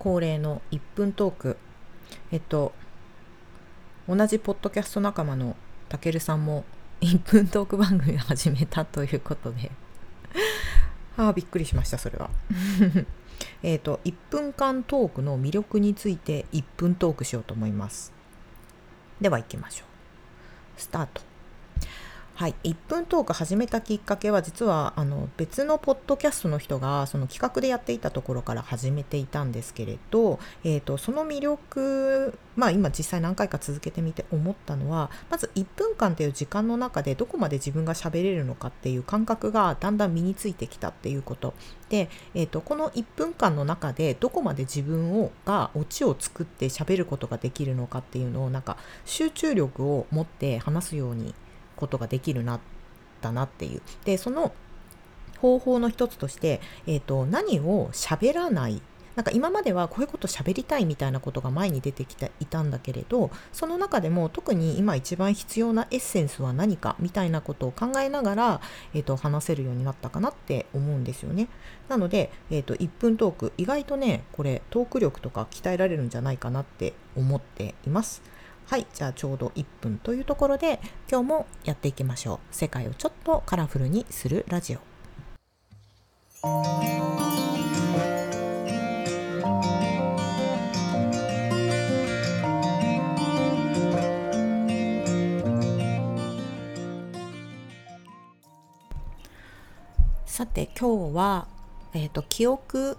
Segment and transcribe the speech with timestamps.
[0.00, 1.56] 恒例の1分トーク。
[2.32, 2.72] えっと
[4.08, 5.54] 同じポッドキャスト仲間の
[5.90, 6.64] たけるさんも
[7.02, 9.70] 1分トーク番組を始めたということで。
[11.18, 12.30] ああびっくりしましたそれは。
[13.62, 18.14] えっと1分間トークの魅力について1分トークしようと思います。
[19.20, 20.80] では行きましょう。
[20.80, 21.29] スタート。
[22.40, 41.52] はい、1分トーク始めたきっかけは実はあの別のポッドキャストの人がその企画でやっていたところから始めていたんですけれど、えーと、その魅力、まあ、今実際何回か続けてみて思ったのはまず1分間という時間の中でどこまで自分が喋れるのかっていう感覚がだんだん身についてきたっていうこと。
[41.90, 51.34] で、えーと、この1分間の中でどこまで自分をがオチを作って喋ることができるのかっていうのをなんか集中力を持って話すように
[51.80, 52.60] ことができるなっ
[53.20, 53.82] たなっていう。
[54.04, 54.52] でその
[55.38, 58.82] 方法の一つとして、えーと、何を喋らない
[59.16, 68.60] なんか今まではこういうこと喋りたいみたいなことが前に出てきていたんだけれどその中でも特に今一番必要なエッセンスは何かみたいなことを考えながら、
[68.94, 71.48] えーと、話せるようになったかなって思うんですよね。
[71.88, 78.22] なので、えーと1分トーク意外とねこれトーク力とか鍛えられるんじゃないかなって思っています。
[78.70, 80.78] はいじゃあちょうど1分というところで
[81.10, 82.54] 今日もやっていきましょう。
[82.54, 84.78] 世界をちょっとカラフルにするラジオ。
[100.26, 101.48] さて今日は、
[101.92, 102.98] えーと記憶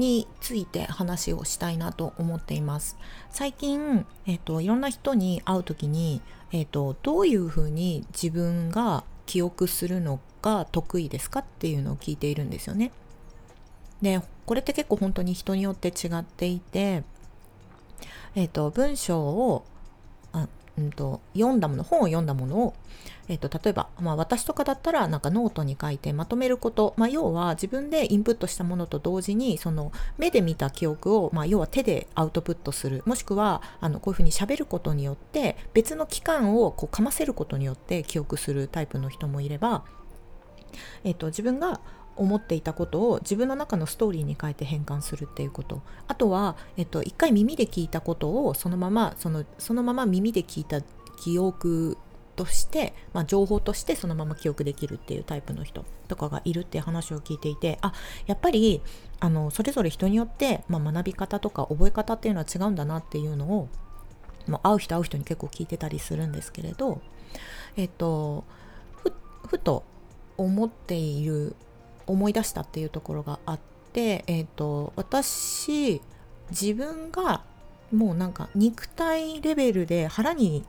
[0.00, 2.96] について話をしたいなと思っています。
[3.28, 12.92] 最近、えっ、と、いろんな人に会う時に、えっ、と、どういうふうに自分が記憶するのが得意ですかっていうのを聞いているんですよね。
[14.00, 17.04] で、これって結構本当に人によって違っていて、
[18.34, 19.66] えっ、と、文章を
[20.80, 22.74] うんと、読んだもの本を読んだものを、
[23.28, 33.02] えっと、例えば、まあ、私とかだったらなんかノートに書いてまとめること、まあ、要は自分でインプットしたものと同時にその目で見た記憶を、まあ、要は手でアウトプットする。
[33.06, 39.84] もしくはあのこういうふうにしゃべることによって別の器官をこうかませることによって記憶するタイプの人もいれば、
[41.04, 41.80] えっと、自分が
[42.16, 45.82] 思っていたことを自分の中のストーリーに変えて変換するっていうこと。
[46.06, 50.82] あとは、えっと、一回耳で聞いたことをそのままそのそのまま耳で聞いた
[51.16, 51.96] 記憶
[52.36, 57.92] として、まあ、情報としてそのまま記憶できるっていうタイプの人とかがいるっていう話を聞いていてあ
[58.26, 58.80] やっぱり
[59.18, 63.68] あのそれぞれ人によって、まあ、学び方とか覚え方っていうのは違うんだなっていうのを
[64.46, 67.02] もう会う人会う人に結構聞いてたりするんですけれど
[67.76, 68.44] えっと
[69.46, 69.84] ふと
[70.38, 71.54] 思っている
[72.10, 73.60] 思い出したっていうところがあっ
[73.92, 76.00] て、えーと、私
[76.50, 77.42] 自分が
[77.92, 80.64] もうなんか肉体レベルで腹に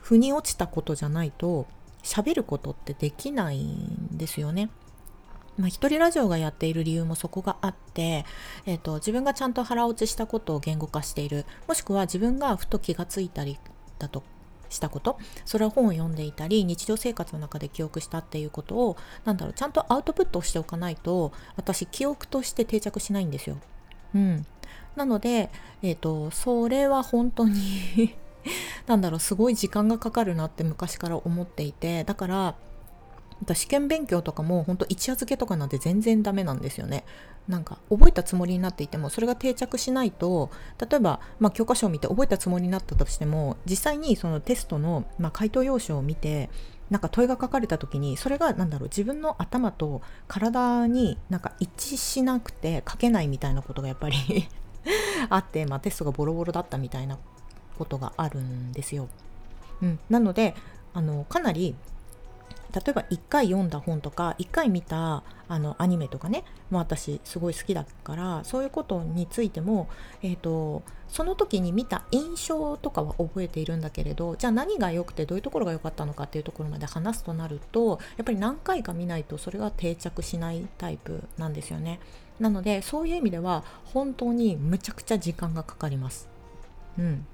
[0.00, 1.66] 腑に落ちたことじゃないと
[2.02, 4.70] 喋ることってできないんですよね。
[5.56, 8.24] まあ、一人ラジオがやっている理由もそこがあって、
[8.66, 13.58] えーと、自分がちゃんと腹落ちしたことを言語化しているもしくは自分がふと気がついたり
[14.00, 14.24] だと
[14.74, 23.56] したことそれは本を読んでいたり日常生活の中で記憶したっていうことを何だろうちゃんとアウトプットをしておかないと私記憶として定着しないんですよ。
[24.14, 24.46] うん、
[24.94, 25.50] なので、
[25.82, 28.14] えーと、それは本当に
[28.86, 32.54] なんだろうすごい時間がかかるなって昔から思っていてだから
[33.52, 37.04] 試験勉強とかも本当一夜漬けとかなんて全然ダメなんですよね。
[37.48, 40.50] なんか覚えたつもりになっていてもそれが定着しないと
[40.80, 46.48] 例えば、まあ、教科書を見て覚えたつもりになったとしても実際にそのテストの、まあ、回答用紙を見て
[46.90, 54.16] なんか問いが書かれた時にそれが何だろう自分の頭と体になんか一致しなくて書けないみたいなことがやっぱり
[55.28, 57.18] あって、まあ、テストがボロボロだったみたいな
[57.78, 59.08] ことがあるんですよ。
[59.82, 60.54] うん、なので
[60.92, 61.74] あのかなり
[62.74, 69.88] 例えば1回読んだ本とか1回見たあのアニメとかね、まあ、私すごい好きだからそういうことについても、
[70.22, 82.00] えーと、その時に見た印象とかは覚えているんだけれどじゃあ何が良くてどういうところが良かったのかっていうところまで話すとなるとやっぱり何回か見ないとそれが定着しないタイプなんですよね。
[82.40, 86.28] なのでそういう意味では本当にむちゃくちゃ時間がかかります。
[86.98, 87.26] うん、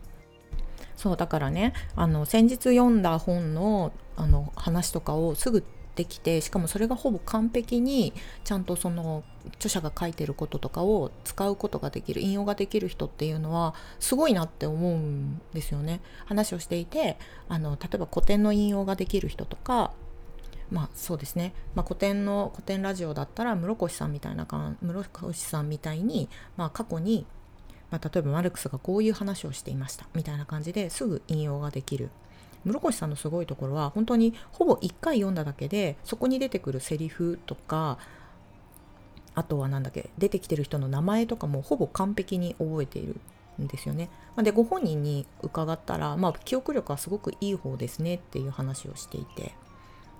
[0.97, 5.65] そうだからねあの先日読んだ本のあの話とかをすぐ
[5.97, 8.13] できてしかもそれがほぼ完璧に
[8.45, 9.25] ちゃんとその
[9.57, 16.01] 著者が書いてることとかを使うことができる引用ができる人っていうのはすごいなって思うんですよね。
[16.27, 17.19] 話をしていて
[17.49, 19.93] あの例えば古典の引用ができる人とか
[20.71, 24.47] まあそうですね、まあ、古典の古典ラジオだったら室越さんみたいな
[24.83, 27.27] 室越さんみたいに、まあ、過去に
[27.91, 32.11] まあ、例えばマルクスがこういう話をしていましたみたいな感じですぐ引用ができる
[32.65, 37.99] 室越さんのすごいところは本当にほぼ1回読んだだけでそこに出てくるセリフとか
[39.35, 43.17] あとは何だっけ出てきてる人の名前とかもほぼ完璧に覚えている
[43.63, 44.11] んですよね。
[44.37, 49.55] でご本人に伺ったら、まあ、記憶力はすごくいい方ですねっていう話をしていて、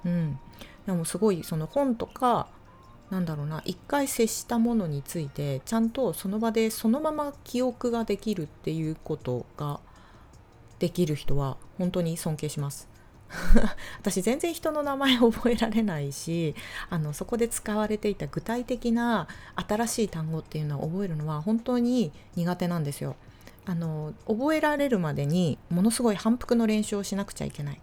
[0.05, 0.39] うん、
[0.87, 2.49] でもすごいその本とか
[3.11, 9.81] なんだろうな一回接したものについてちゃんとその場でそのまま記憶ができるっていうことが
[10.81, 12.89] できる人は本当に尊敬します。
[14.01, 16.57] 私全然人の名前覚えられないし
[16.89, 23.15] あのそこで使われていた具体的な新しい単語っていうのを覚えるのは本当に苦手なんですよ。
[23.67, 27.81] あの覚えられるまでにものすごい反復の練習をしなくちゃいけない。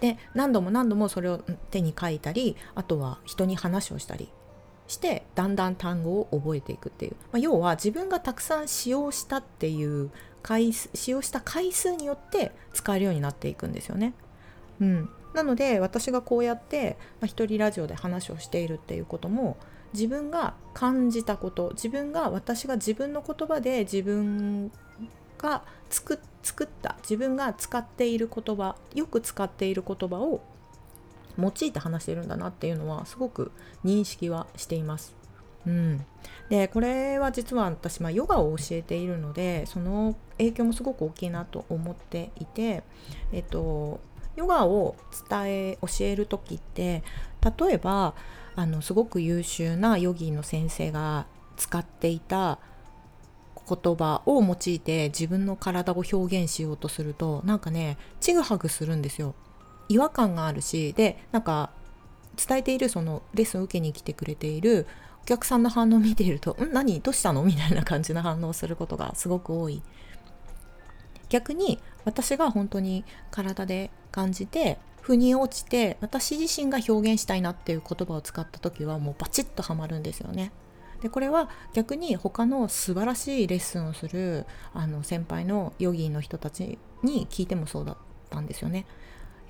[0.00, 1.38] で何度も何度もそれを
[1.70, 4.30] 手に書いたりあとは人に話をしたり
[4.90, 10.10] してだんだん単語を覚えていくっていう、まあ、要は自分がたくさん使用したっていう
[10.42, 14.14] 回数使用した回数によって使えるようになっていくんですよね。
[14.80, 19.56] うん、なので私がこうやって、まあ、一人ラジオで話をしているっていうことも
[19.92, 24.70] 自分が感じたこと自分が私が自分の言葉で自分
[25.38, 26.14] が作
[26.64, 30.40] った自分が使っている言葉よく使っている言葉を
[31.38, 33.50] 用いて話しているんだなっていうのはすごく
[33.84, 35.14] 認識はしています。
[35.66, 36.04] うん、
[36.50, 42.82] でこれは実は私、まあ、ヨガを教えているのでその影響もすごく大きいなと思っていて、
[43.32, 44.00] えっと、
[44.34, 44.96] ヨガを
[45.30, 47.04] 伝え教える時って
[47.58, 48.14] 例えば
[48.56, 51.26] あのすごく優秀なヨギの先生が
[51.56, 52.58] 使っていた
[53.68, 59.36] 言葉を用いて自分の体を表現しようとするとなんかねちぐはぐするんですよ。
[59.88, 61.70] 違和感があるしでなんか
[62.36, 64.86] 伝えているそのレッスンを受けに来てくれている
[65.30, 67.00] 客さんの反応を見ていると「ん何？
[67.00, 69.80] どうしたの?」みたいな感じの反応をすることがすごく多い
[71.28, 80.50] 逆に私が本当に体で感じて腑に落ちて私自身が表現したいなっていう言葉を使った時はもうバチッとはまるんですよね。
[81.00, 84.44] でこれは逆に他の素晴らしいレッスンをする
[84.74, 87.96] あの先輩のヨギーの人たちに聞いてもそうだっ
[88.28, 88.84] たんですよね。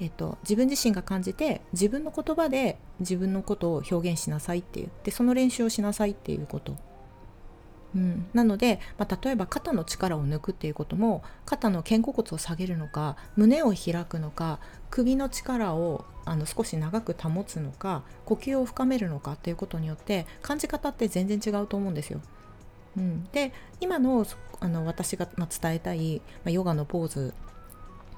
[0.01, 6.77] えっと、自分自身が感じて自分の言葉で自分のことを表現しなさいっていうでその練習をしなさいっていうこと。
[7.93, 14.61] うん、なので、まあ、例えば肩の力を抜くっていうことも肩の肩甲骨を下げるのか胸を開くのか
[14.91, 22.21] 首の力をあの少し長く保つのか呼吸を深めるのかっていうことによって感じ方って全然違うと思うんですよ。
[22.97, 24.25] うん、で今の
[24.61, 27.35] あの私が伝えたい、ヨガのポーズ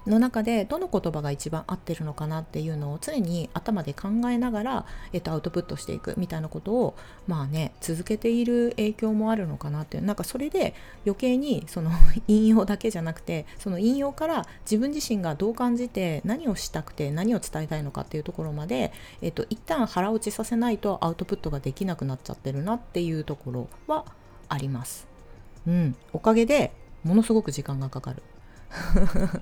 [0.07, 6.95] の中でどの言葉が一番合ってるのかなっていうのを常に頭で考えながら、えっと、アウトプットしていくみたいなことを
[7.27, 10.73] まあね続けている影響もあるのかなっていうなんかそれで
[11.05, 11.91] 余計にその
[12.27, 18.91] 引用だけじゃなくてその引用から自分自身がどう感じて何をしたくて何を伝えたいのかっていうところまで、
[19.21, 24.05] えっと、一旦腹落ちさせないとアウトプットができなくなっちゃってるなっていうところは
[24.49, 25.07] あります。
[25.65, 26.73] うん、おかげで
[27.03, 28.23] ものすごく時間がかかる。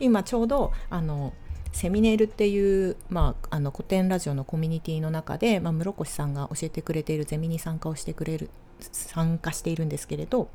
[0.00, 1.32] 今ちょうどあの
[1.72, 8.50] セミネールっていう、まあ、あの古典ラジオのコミュニティの中で、まあ、室越さんが教えてくれているゼミに参加をしてくれる
[8.80, 10.48] 参加しているんですけれど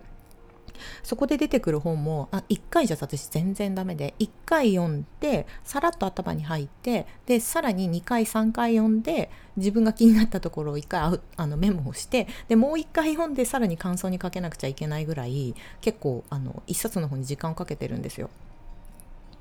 [1.02, 18.30] そこで出てくる本もあ1回じゃ私全然ダメで1回読んでさらっと頭に入ってでさらに2回3回読んで自分が気になったところを1回あのメモをしてでもう1回読んでさらに感想に書けなくちゃいけないぐらい結構あの1冊の本に時間をかけてるんですよ。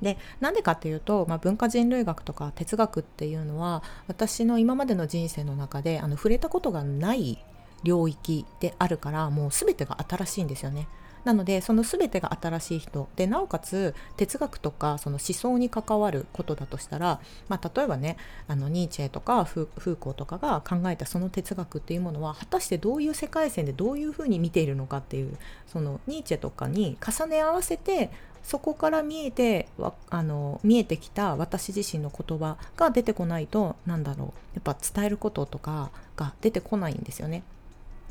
[0.03, 7.39] でなんでかっていうと、まあ、文化人類学とか哲学っていうのは私の今までの人生の中であの触れたことがない
[7.83, 10.89] 領域であるからもう全てが新しいんですよね。
[11.27, 25.37] なのでその全てが新しい人でなおかつ哲学とかその思想に関わることだとしたら、まあ、例えばねあのニーチェとかフーコーとかが考えたその哲学っていうものは果たしてどういう世界線でどういうふうに見ているのかっていう
[25.67, 28.13] そのニーチェとかに重ね合わせて
[28.47, 29.69] そこから見えて
[30.09, 37.43] あの見えてきた私自身の言葉が出てこないと何だろうやっぱ伝えることとかが出てこないんですよね。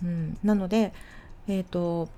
[0.03, 0.91] うん、なので、
[1.47, 2.09] えーと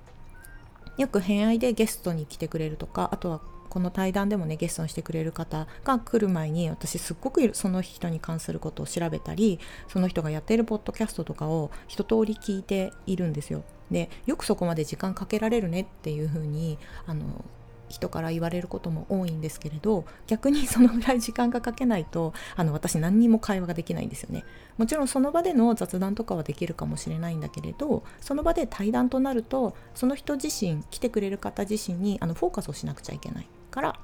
[0.96, 13.62] よく偏愛でゲストに来てくれるとかあとはこの対談でもねゲストにしてくれる方が来る前に私すっごくその人に関することを調べたりその人がやっているポッドキャストとかを一通り聞いているんですよ。
[13.90, 17.44] でよくそこまで時間かけられるねっていうふうにあの
[17.88, 24.44] 人から言われることも多いんですけれど逆にそのぐらい時間がかけないとあの私何にも会話ができないんですよね
[24.76, 33.98] もちろんその場での雑談とかはできるかもしれないんだけれどその場で対談となるとその人自身来てくれる方自身にあのフォーカスをしなくちゃいけないから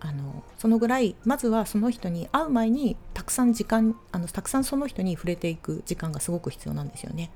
[0.00, 7.30] あのそのぐらいまずはその人に会う前にたくさん時間あのたくさんその人に触れていく時間がすごく必要なんですよね。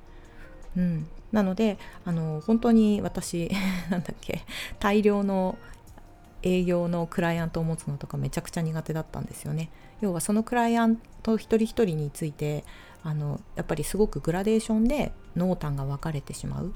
[0.77, 3.51] うん、なのであの本当に私
[3.91, 4.45] なんだっけ
[4.79, 5.59] 大量の
[6.43, 9.71] 営業のクライアントを持つのとかめちゃくちゃ苦手だったんですよね。
[10.01, 12.65] 要はそのクライアント一人一人について
[13.03, 16.75] あのやっぱりすごくグラデーションで濃淡が分かれてしまう。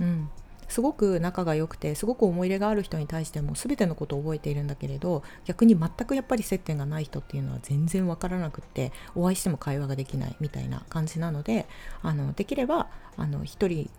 [0.00, 0.28] うん、
[0.68, 11.66] すごく仲が良くてすごく思い入れがある人に対しても全てのことを覚えているんだけれど逆に全くやっぱり接点がない人っていうのは全然分からなくってお会いしても会話ができないみたいな感じなので
[12.02, 13.90] あのできればあの1人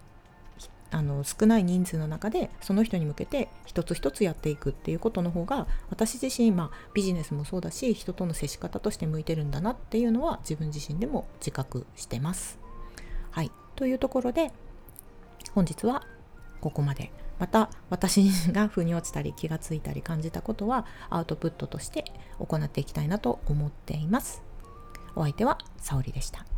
[0.92, 12.60] あの少ない人数の中でその人に向けて一つ一つやっていくっていうことの方が私自身、まあ、ビジネスもそうだし人との接し方として向いてるんだなっていうのは自分自身でも自覚してます。
[13.32, 14.54] はいというところで
[15.54, 16.04] 本日は
[16.66, 17.12] ここまで。
[17.38, 22.06] また私が腑に落ちたり気がついたり感じたことはアウトプットとして
[22.40, 24.42] 行っていきたいなと思っています。
[25.16, 26.55] お相手は沙織でした。